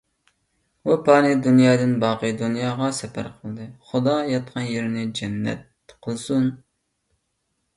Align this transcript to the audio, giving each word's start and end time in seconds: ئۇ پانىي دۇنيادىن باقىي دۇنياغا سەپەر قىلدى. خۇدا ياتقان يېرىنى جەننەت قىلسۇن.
ئۇ 0.91 0.95
پانىي 1.09 1.35
دۇنيادىن 1.47 1.91
باقىي 2.03 2.33
دۇنياغا 2.39 2.87
سەپەر 3.01 3.29
قىلدى. 3.35 3.67
خۇدا 3.91 4.17
ياتقان 4.31 4.67
يېرىنى 4.71 5.05
جەننەت 5.21 5.95
قىلسۇن. 6.09 6.49